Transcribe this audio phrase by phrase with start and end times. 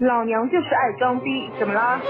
[0.00, 2.00] 老娘就是爱装逼，怎么啦？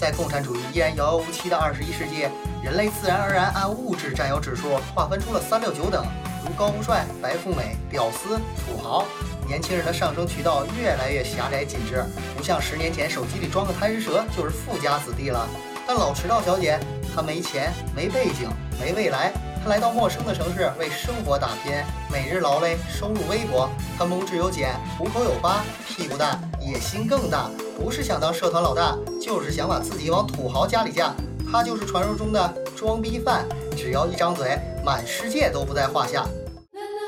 [0.00, 2.26] 在共产主义依然遥遥无期的二十一世纪，
[2.62, 6.06] 人类自然而然按物质占有指数划分出了三六九等，
[6.42, 9.04] 如高富帅、白富美、屌丝、土豪。
[9.46, 12.02] 年轻人的上升渠道越来越狭窄紧致，
[12.34, 15.46] 不像十年前手机里装个贪吃蛇就是富家子弟了。
[15.86, 16.80] 但老迟到小姐，
[17.14, 18.48] 她没钱、没背景、
[18.80, 19.30] 没未来。
[19.64, 21.72] 她来到陌生的城市为生活打拼，
[22.12, 23.66] 每日劳累，收入微薄。
[23.96, 27.48] 她拇指有茧，虎口有疤，屁股大，野心更大。
[27.78, 31.14] 不是想当社团老大，就是想把自己往土豪家里嫁。
[31.50, 36.26] 她就是传说中的装逼犯，只要一张嘴，满世界都不在话下。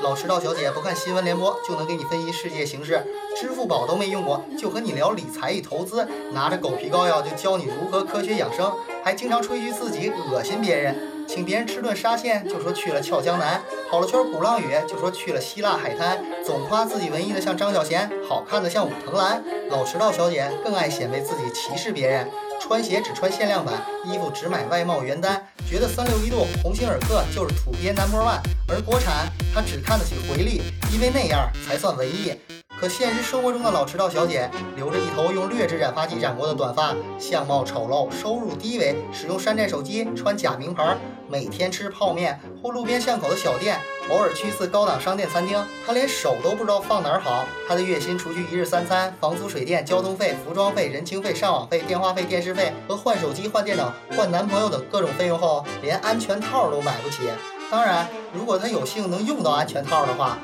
[0.01, 3.05] 老迟到小姐不看新闻联播就能给你分析世界形势，
[3.39, 10.95] 支付宝都没用过就和你聊理财与投资，拿着狗皮膏药就教你如何科学养生，还经常吹嘘自己恶心别人，
[11.27, 13.61] 请别人吃顿沙县就说去了俏江南，
[13.91, 19.43] 跑了圈鼓浪屿就说去了希腊海滩，总夸自己文艺的像张小娴，好看的像武藤兰。
[19.69, 22.27] 老迟到小姐更爱显摆自己歧视别人。
[22.59, 32.33] 穿鞋只穿限量版，衣服只买外贸原单，觉得三六一度、鸿星尔克就是土鳖 number one，而国产他只看得起回力，因为那样才算文艺。
[32.79, 40.95] 可现实生活中的老迟到小姐，留着一头用劣质染发剂染过的短发，相貌丑陋，收入低微，使用山寨手机，穿假名牌，
[41.27, 45.65] 每天吃泡面或路边巷口的小店，偶尔去次高档商店餐厅。
[45.87, 47.47] 她连手都不知道放哪儿好。
[47.67, 57.23] 她的月薪除去一日三餐、房租水电、交通费、服装费、人情费、上网费、电话费、电视费和换手机、换电脑、换男朋友等各种费用后，连安全套都买不起。
[57.71, 60.37] 当然，如果她有幸能用到安全套的话。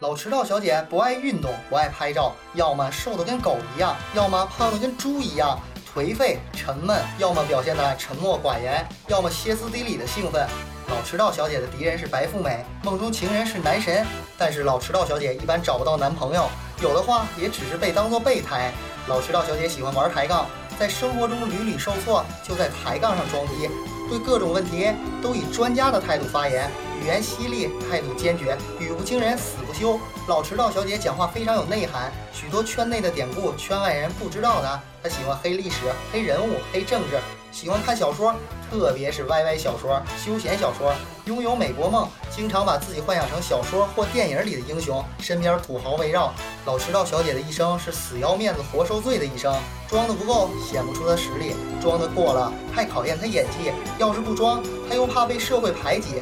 [0.00, 5.58] 老迟到小姐不爱运动，不爱拍照，要么瘦得跟狗一样，要么胖得跟猪一样，
[5.90, 10.46] 颓废沉闷，要么表现得沉默寡言，要么歇斯底里的兴奋。
[10.88, 14.04] 老迟到小姐的敌人是白富美，梦中情人是男神，
[14.36, 16.46] 但是老迟到小姐一般找不到男朋友，
[16.82, 18.70] 有的话也只是被当做备胎。
[19.08, 20.44] 老迟到小姐喜欢玩抬杠，
[20.78, 23.70] 在生活中屡屡受挫，就在抬杠上装逼，
[24.08, 24.90] 对各种问题
[25.22, 26.70] 都以专家的态度发言。
[27.02, 30.00] 语言犀利，态度坚决，语不惊人死不休。
[30.26, 34.80] 老迟到小姐讲话非常有内涵，许多圈内的典故，圈外人不知道的。
[35.02, 35.76] 她喜欢黑历史、
[36.10, 37.20] 黑人物、黑政治，
[37.52, 38.34] 喜欢看小说，
[38.70, 40.92] 特别是 YY 小说、休闲小说。
[41.26, 46.32] 拥有美国梦，经常把自己幻想成小说或电影里的英雄，身边土豪围绕。
[46.64, 49.54] 老迟到小姐的一生是死要面子活受罪的一生，
[49.88, 53.70] 装的不够显不出她实力，装的过了太考验她演技。
[53.98, 56.20] 要是不装，他又怕被社会排挤。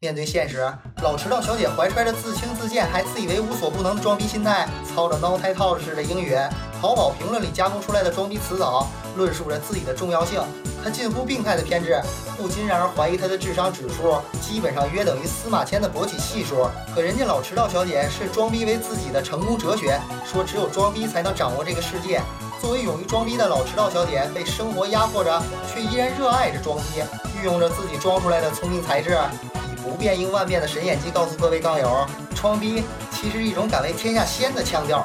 [0.00, 6.36] 面对现实，老迟到小姐怀揣着自轻自贱还自以为无所不能的装逼心态，操着孬胎套式的英语，
[6.80, 10.40] 淘宝评论里加工出来的装逼词藻，论述着自己的重要性。
[10.82, 12.00] 他近乎病态的偏执，
[12.36, 16.68] 不禁让人怀疑他的智商指数基本上约等于司马迁的勃起系数。
[16.94, 22.22] 可人家老迟到小姐是装逼为自己的成功哲学，说只有装逼才能掌握这个世界。
[22.60, 27.02] 作为勇于装逼的老迟到小姐，被生活压迫着，却依然热爱着装逼，
[27.38, 29.18] 运用着自己装出来的聪明才智。
[29.68, 32.06] 以不变应万变的神演技告诉各位杠友，
[32.36, 35.04] 装逼其实是一种敢为天下先的腔调。